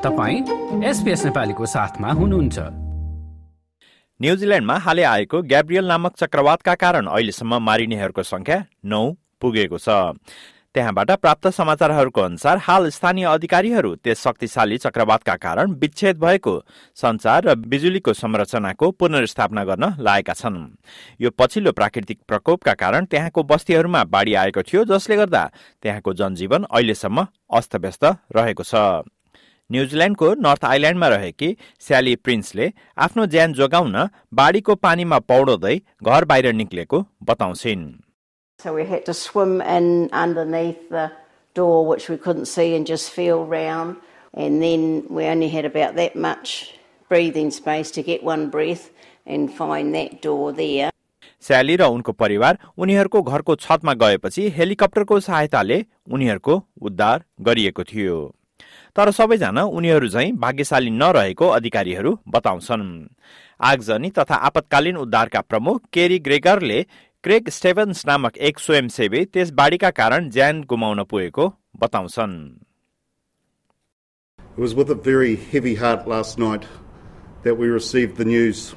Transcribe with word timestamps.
तपाईँ 0.00 0.84
एसपिएस 0.88 1.24
नेपालीको 1.24 1.66
साथमा 1.66 2.10
हुनुहुन्छ। 2.10 2.58
न्युजिल्यान्डमा 4.20 4.76
हालै 4.76 5.02
आएको 5.04 5.42
ग्याब्रियल 5.42 5.84
नामक 5.86 6.16
चक्रवातका 6.16 6.74
कारण 6.74 7.06
अहिलेसम्म 7.06 7.58
मारिनेहरूको 7.60 8.22
संख्या 8.24 8.64
नौ 8.84 9.02
पुगेको 9.40 9.78
छ। 9.78 10.16
त्यहाँबाट 10.72 11.10
प्राप्त 11.20 11.48
समाचारहरूको 11.52 12.20
अनुसार 12.20 12.56
हाल 12.64 12.88
स्थानीय 12.88 13.24
अधिकारीहरू 13.26 13.94
त्यस 14.00 14.22
शक्तिशाली 14.24 14.78
चक्रवातका 14.78 15.36
कारण 15.36 15.76
विच्छेद 15.76 16.16
भएको 16.16 16.54
संचार 16.96 17.44
र 17.44 17.54
बिजुलीको 17.60 18.12
संरचनाको 18.14 18.90
पुनर्स्थापना 18.96 19.64
गर्न 19.64 19.84
लागेका 20.00 20.32
छन्। 20.32 20.58
यो 21.20 21.30
पछिल्लो 21.36 21.72
प्राकृतिक 21.76 22.18
प्रकोपका 22.24 22.74
कारण 22.74 23.04
त्यहाँको 23.04 23.42
बस्तीहरूमा 23.42 24.04
बाढी 24.08 24.34
आएको 24.48 24.62
थियो 24.62 24.84
जसले 24.88 25.16
गर्दा 25.16 25.44
त्यहाँको 25.82 26.10
जनजीवन 26.14 26.64
अहिलेसम्म 26.72 27.26
अस्तव्यस्त 27.52 28.04
रहेको 28.32 28.64
छ। 28.64 29.04
न्युजिल्यान्डको 29.72 30.28
नर्थ 30.46 30.64
आइल्यान्डमा 30.64 31.08
रहेकी 31.14 31.48
स्याली 31.86 32.14
प्रिन्सले 32.26 32.70
आफ्नो 33.06 33.26
ज्यान 33.34 33.52
जोगाउन 33.60 33.96
बाढीको 34.40 34.74
पानीमा 34.86 35.18
पौडोदै 35.32 35.76
घर 36.04 36.24
बाहिर 36.32 36.52
निक्लेको 36.62 37.04
बताउँछिन् 37.30 37.90
So 38.60 38.74
we 38.74 38.84
had 38.84 39.06
to 39.06 39.14
swim 39.14 39.62
in 39.62 40.10
underneath 40.12 40.80
the 40.90 41.10
door, 41.56 41.86
which 41.86 42.10
we 42.10 42.16
couldn't 42.18 42.44
see, 42.46 42.74
and 42.76 42.86
just 42.86 43.10
feel 43.10 43.44
round. 43.46 43.96
And 44.34 44.62
then 44.62 45.04
we 45.08 45.24
only 45.24 45.48
had 45.48 45.64
about 45.64 45.96
that 45.96 46.14
much 46.14 46.74
breathing 47.10 47.50
space 47.50 47.90
to 47.92 48.02
get 48.02 48.22
one 48.22 48.50
breath 48.50 48.90
and 49.26 49.52
find 49.52 49.94
that 49.94 50.20
door 50.22 50.52
there. 50.52 50.90
स्याली 51.42 51.76
र 51.76 51.82
उनको 51.88 52.12
परिवार 52.12 52.58
उनीहरूको 52.78 53.22
घरको 53.22 53.54
छतमा 53.56 53.92
गएपछि 54.02 54.48
हेलिकप्टरको 54.56 55.20
सहायताले 55.20 55.78
उनीहरूको 56.12 56.56
उद्धार 56.88 57.24
गरिएको 57.48 57.84
थियो 57.92 58.16
तर 58.96 59.10
सबैजना 59.18 59.62
उनीहरू 59.78 60.08
झैं 60.08 60.36
भाग्यशाली 60.44 60.90
नरहेको 60.90 61.48
अधिकारीहरू 61.58 62.12
बताउँछन् 62.34 62.86
आगजनी 63.70 64.10
तथा 64.18 64.34
आपतकालीन 64.48 64.96
उद्धारका 64.96 65.40
प्रमुख 65.50 65.80
केरी 65.92 66.18
ग्रेगरले 66.26 66.82
क्रेग 67.24 67.48
स्टेभन्स 67.58 68.04
नामक 68.06 68.36
एक 68.48 68.58
स्वयंसेवी 68.58 69.24
त्यस 69.34 69.50
बाढीका 69.60 69.90
कारण 70.00 70.28
ज्यान 70.36 70.62
गुमाउन 70.68 71.02
पुगेको 71.10 71.46
बताउँछन् 71.80 72.36
It 74.38 74.62
was 74.62 74.74
with 74.74 74.90
a 74.90 74.94
very 74.94 75.36
heavy 75.36 75.74
heart 75.76 76.08
last 76.08 76.38
night 76.38 76.64
that 77.44 77.56
we 77.56 77.68
received 77.68 78.16
the 78.16 78.24
news 78.24 78.74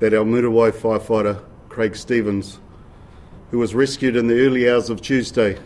that 0.00 0.12
our 0.12 0.24
Murawai 0.24 0.70
firefighter, 0.72 1.40
Craig 1.68 1.96
Stevens, 1.96 2.60
who 3.50 3.58
was 3.58 3.74
rescued 3.74 4.16
in 4.16 4.26
the 4.26 4.38
early 4.40 4.68
hours 4.70 4.90
of 4.90 5.00
Tuesday 5.00 5.58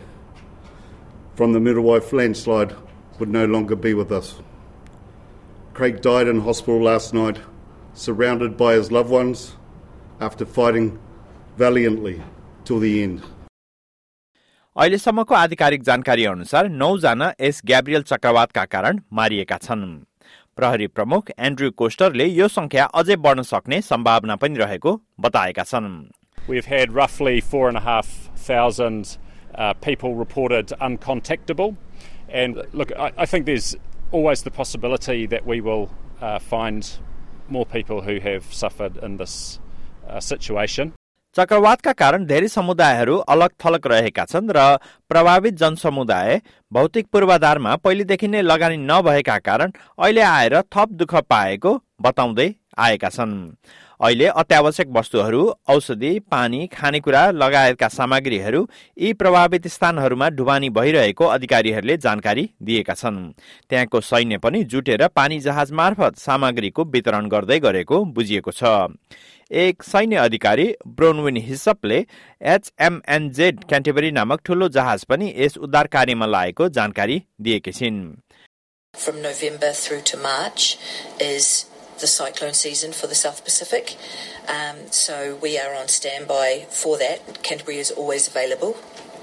from 1.35 1.51
the 1.53 1.59
Murawai 1.59 1.99
landslide, 2.13 2.73
would 3.21 3.33
no 3.37 3.45
longer 3.55 3.77
be 3.87 3.93
with 4.01 4.11
us. 4.19 4.29
Craig 5.73 6.01
died 6.01 6.27
in 6.27 6.41
hospital 6.41 6.81
last 6.91 7.13
night, 7.13 7.41
surrounded 8.05 8.57
by 8.63 8.73
his 8.73 8.91
loved 8.91 9.11
ones, 9.17 9.43
after 10.19 10.45
fighting 10.57 10.89
valiantly 11.57 12.15
till 12.65 12.79
the 12.79 12.95
end. 13.03 13.21
अहिलेसम्मको 14.75 15.35
आधिकारिक 15.35 15.81
जानकारी 15.83 16.25
अनुसार 16.25 16.67
नौजना 16.81 17.27
यस 17.41 17.61
Gabriel 17.65 18.03
चक्रवातका 18.11 18.63
कारण 18.75 18.99
मारिएका 19.19 19.57
छन् 19.65 19.83
प्रहरी 20.57 20.87
प्रमुख 20.97 21.31
एन्ड्रु 21.47 21.69
कोस्टरले 21.81 22.25
यो 22.25 22.47
संख्या 22.57 22.85
अझै 23.01 23.15
बढ्न 23.25 23.41
सक्ने 23.49 23.81
सम्भावना 23.89 24.35
पनि 24.43 24.57
रहेको 24.63 24.93
बताएका 25.27 25.63
छन् 25.73 25.91
We've 26.51 26.71
had 26.75 26.95
roughly 26.99 27.41
four 27.41 27.67
and 27.69 27.77
a 27.77 27.85
half 27.87 28.07
thousand 28.45 29.17
uh, 29.55 29.73
people 29.87 30.15
reported 30.15 30.73
uncontactable. 30.87 31.75
And 32.30 32.62
look, 32.72 32.92
I, 32.98 33.12
I 33.16 33.26
think 33.26 33.46
there's 33.46 33.76
always 34.12 34.42
the 34.42 34.50
possibility 34.50 35.26
that 35.26 35.46
we 35.46 35.60
will 35.60 35.90
uh, 36.20 36.38
find 36.38 36.88
more 37.48 37.66
people 37.66 38.02
who 38.02 38.20
have 38.20 38.52
suffered 38.52 38.96
in 38.98 39.16
this 39.16 39.60
uh, 40.08 40.20
situation. 40.20 40.92
चक्रवातका 41.36 41.92
कारण 41.92 42.24
धेरै 42.26 42.48
समुदायहरू 42.48 43.16
अलग 43.32 43.50
थलग 43.64 43.86
रहेका 43.92 44.24
छन् 44.24 44.52
र 44.56 44.60
प्रभावित 45.10 45.54
जनसमुदाय 45.62 46.40
भौतिक 46.72 47.06
पूर्वाधारमा 47.12 47.74
पहिलेदेखि 47.84 48.28
नै 48.28 48.42
लगानी 48.42 48.76
नभएका 48.90 49.36
कारण 49.48 49.72
अहिले 49.98 50.22
आएर 50.28 50.56
थप 50.76 50.92
दुःख 51.02 51.14
पाएको 51.32 51.72
बताउँदै 52.06 52.48
आएका 52.86 53.08
छन् 53.16 53.34
अहिले 54.01 54.25
अत्यावश्यक 54.25 54.87
वस्तुहरू 54.91 55.41
औषधि 55.69 56.11
पानी 56.31 56.65
खानेकुरा 56.67 57.19
लगायतका 57.31 57.87
सामग्रीहरू 57.87 58.61
यी 58.97 59.11
प्रभावित 59.13 59.67
स्थानहरूमा 59.67 60.29
ढुवानी 60.29 60.69
भइरहेको 60.69 61.25
अधिकारीहरूले 61.27 61.97
जानकारी 61.97 62.49
दिएका 62.61 62.93
छन्। 62.93 63.19
त्यहाँको 63.69 64.01
सैन्य 64.01 64.37
पनि 64.37 64.63
जुटेर 64.63 65.07
पानी 65.15 65.39
जहाज 65.39 65.71
मार्फत 65.71 66.17
सामग्रीको 66.17 66.83
वितरण 66.93 67.27
गर्दै 67.29 67.59
गरेको 67.59 68.03
बुझिएको 68.15 68.51
छ। 68.51 68.63
एक 69.51 69.83
सैन्य 69.83 70.15
अधिकारी 70.17 70.67
ब्रोनविन 70.97 71.37
हिसपले 71.47 72.05
एचएमएनजेड 72.41 73.63
क्यान्टेबरी 73.69 74.11
नामक 74.11 74.41
ठूलो 74.45 74.69
जहाज 74.71 75.03
पनि 75.05 75.33
यस 75.37 75.57
उद्धार 75.59 75.87
कार्यमा 75.87 76.25
लागेको 76.25 76.69
जानकारी 76.69 77.21
दिएकी 77.41 77.71
छिन्। 77.71 78.03
From 78.93 79.21
November 79.21 79.71
through 79.73 80.01
to 80.07 80.17
March 80.19 80.63
is 81.21 81.45
the 82.01 82.07
cyclone 82.07 82.53
season 82.53 82.91
for 82.91 83.07
the 83.07 83.15
South 83.15 83.43
Pacific. 83.45 83.95
Um, 84.47 84.77
so 84.89 85.37
we 85.41 85.57
are 85.57 85.73
on 85.73 85.87
standby 85.87 86.65
for 86.69 86.97
that. 86.97 87.43
Canterbury 87.43 87.77
is 87.77 87.91
always 87.91 88.27
available. 88.27 88.75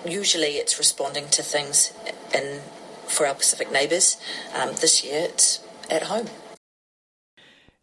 Usually 0.06 0.52
it's 0.62 0.78
responding 0.78 1.28
to 1.36 1.42
things 1.42 1.92
in 2.34 2.60
for 3.06 3.26
our 3.26 3.34
Pacific 3.34 3.72
neighbours. 3.72 4.16
Um, 4.54 4.70
this 4.80 5.04
year 5.04 5.22
it's 5.30 5.60
at 5.90 6.04
home. 6.04 6.28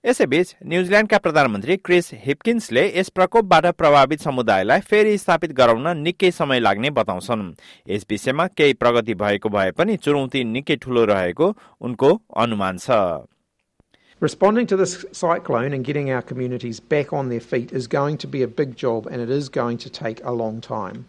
यसैबीच 0.06 0.56
न्युजिल्यान्डका 0.69 1.17
प्रधानमन्त्री 1.17 1.75
Chris 1.85 2.09
हिपकिन्सले 2.25 2.83
यस 2.97 3.09
प्रकोपबाट 3.17 3.66
प्रभावित 3.77 4.22
समुदायलाई 4.22 4.79
फेरि 4.89 5.17
स्थापित 5.17 5.51
गराउन 5.59 5.88
निकै 5.97 6.31
समय 6.31 6.59
लाग्ने 6.59 6.89
बताउँछन् 6.97 7.44
यस 7.89 8.06
विषयमा 8.09 8.45
केही 8.57 8.73
प्रगति 8.81 9.13
भएको 9.22 9.50
भए 9.50 9.72
पनि 9.79 9.95
चुनौती 10.06 10.44
निकै 10.53 10.75
ठूलो 10.83 11.06
रहेको 11.09 11.47
उनको 11.89 12.12
अनुमान 12.44 12.77
छ 12.85 13.00
Responding 14.21 14.66
to 14.66 14.77
this 14.77 15.06
cyclone 15.12 15.72
and 15.72 15.83
getting 15.83 16.11
our 16.11 16.21
communities 16.21 16.78
back 16.78 17.11
on 17.11 17.31
their 17.31 17.41
feet 17.41 17.72
is 17.72 17.87
going 17.87 18.19
to 18.19 18.27
be 18.27 18.43
a 18.43 18.47
big 18.47 18.77
job 18.77 19.06
and 19.06 19.22
it 19.22 19.31
is 19.31 19.49
going 19.49 19.78
to 19.78 19.88
take 19.88 20.22
a 20.22 20.33
long 20.33 20.61
time. 20.61 21.06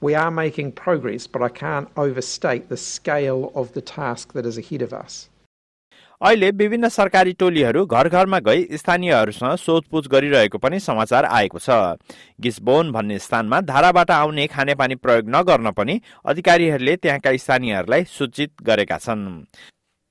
We 0.00 0.14
are 0.14 0.30
making 0.30 0.72
progress, 0.72 1.26
but 1.26 1.42
I 1.42 1.50
can't 1.50 1.90
overstate 1.98 2.70
the 2.70 2.78
scale 2.78 3.52
of 3.54 3.74
the 3.74 3.82
task 3.82 4.32
that 4.32 4.46
is 4.46 4.56
ahead 4.56 4.80
of 4.80 4.94
us. 4.94 5.28
अहिले 6.22 6.50
विभिन्न 6.50 6.88
सरकारी 6.88 7.32
टोलीहरू 7.40 7.84
घर 7.86 8.08
घरमा 8.08 8.38
गई 8.48 8.64
स्थानीयहरूसँग 8.76 9.54
सोधपुछ 9.56 10.08
गरिरहेको 10.12 10.58
पनि 10.58 10.80
समाचार 10.80 11.24
आएको 11.24 11.58
छ 11.66 11.76
गिसबोन 12.46 12.92
भन्ने 12.92 13.18
स्थानमा 13.26 13.60
धाराबाट 13.72 14.10
आउने 14.10 14.46
खानेपानी 14.54 14.94
प्रयोग 15.04 15.28
नगर्न 15.36 15.70
पनि 15.80 16.00
अधिकारीहरूले 16.32 16.96
त्यहाँका 16.96 17.36
स्थानीयहरूलाई 17.44 18.04
सूचित 18.16 18.52
गरेका 18.70 18.98
छन् 18.98 19.26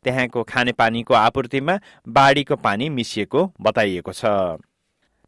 त्यहाँको 0.05 0.43
खानेपानीको 0.45 1.15
आपूर्तिमा 1.15 1.75
बाढीको 2.09 2.57
पानी 2.57 2.89
मिसिएको 2.91 3.41
बताइएको 3.61 4.13
छ। 4.13 4.23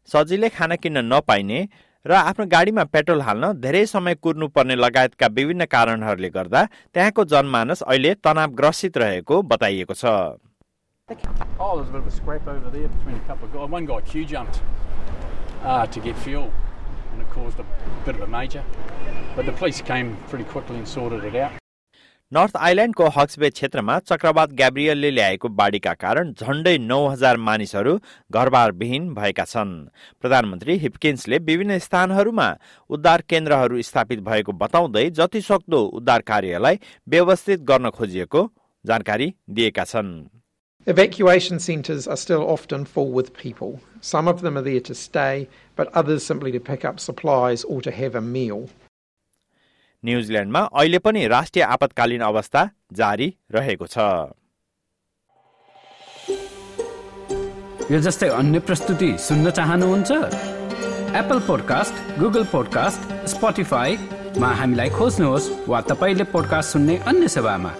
सजिलै 0.09 0.49
खाना 0.49 0.75
किन्न 0.77 1.05
नपाइने 1.13 1.59
र 2.05 2.11
आफ्नो 2.13 2.45
गाडीमा 2.47 2.83
पेट्रोल 2.93 3.21
हाल्न 3.21 3.51
धेरै 3.59 3.85
समय 3.85 4.15
कुर्नु 4.15 4.47
पर्ने 4.55 4.75
लगायतका 4.75 5.27
विभिन्न 5.27 5.65
कारणहरूले 5.67 6.29
गर्दा 6.29 6.61
त्यहाँको 6.93 7.25
जनमानस 7.25 7.81
अहिले 7.83 8.13
तनावग्रसित 8.23 8.97
रहेको 8.97 9.41
बताइएको 9.43 9.93
छ। 9.93 10.05
Oh, 11.59 11.75
नर्थ 22.35 22.55
आइल्यान्डको 22.67 23.05
हक्सबे 23.15 23.49
क्षेत्रमा 23.49 23.97
चक्रवात 24.09 24.53
ग्याब्रियलले 24.53 25.09
ल्याएको 25.11 25.47
बाढीका 25.59 25.91
कारण 25.99 26.31
झण्डै 26.35 26.77
नौ 26.77 26.97
हजार 27.07 27.37
मानिसहरू 27.39 27.93
घरबारविहीन 28.35 29.05
भएका 29.19 29.43
छन् 29.51 29.71
प्रधानमन्त्री 30.21 30.75
हिपकिन्सले 30.81 31.37
विभिन्न 31.49 31.77
स्थानहरूमा 31.85 32.47
उद्धार 32.97 33.21
केन्द्रहरू 33.33 33.81
स्थापित 33.89 34.19
भएको 34.25 34.51
बताउँदै 34.63 35.09
जति 35.19 35.41
सक्दो 35.41 35.79
उद्धार 35.99 36.21
कार्यलाई 36.31 36.79
व्यवस्थित 37.15 37.63
गर्न 37.69 37.89
खोजिएको 37.99 38.41
जानकारी 38.85 39.33
दिएका 39.59 39.85
छन् 39.93 40.11
Evacuation 40.87 41.59
centres 41.59 42.07
are 42.07 42.17
still 42.17 42.43
often 42.49 42.83
full 42.85 43.09
with 43.11 43.31
people. 43.39 43.73
Some 44.01 44.29
of 44.33 44.41
them 44.41 44.57
are 44.57 44.65
there 44.67 44.83
to 44.89 44.95
stay, 44.95 45.47
but 45.77 45.95
others 46.01 46.27
simply 46.33 46.53
to 46.53 46.61
pick 46.61 46.85
up 46.85 47.01
supplies 47.05 47.65
or 47.65 47.81
to 47.81 47.91
have 47.91 48.15
a 48.15 48.23
meal. 48.27 48.61
न्युजिल्यान्डमा 50.07 50.59
अहिले 50.73 50.99
पनि 50.99 51.27
राष्ट्रिय 51.27 51.63
आपतकालीन 51.63 52.21
अवस्था 52.21 52.61
जारी 52.93 53.27
रहेको 53.51 53.87
छ। 53.87 53.97
यो 57.91 57.99
जस्तै 57.99 58.29
अन्य 58.29 58.59
प्रस्तुति 58.59 59.09
सुन्न 59.19 59.49
चाहनुहुन्छ? 59.49 60.11
एप्पल 61.21 61.39
पोडकास्ट 61.47 62.19
गुगल 62.19 62.43
पोडकास्ट 62.51 63.27
स्पोटिफाईमा 63.27 64.49
हामीलाई 64.59 64.89
खोज्नुहोस् 64.89 65.51
वा 65.69 65.81
तपाईँले 65.91 66.23
पोडकास्ट 66.31 66.71
सुन्ने 66.71 66.97
अन्य 67.07 67.27
सेवामा। 67.27 67.71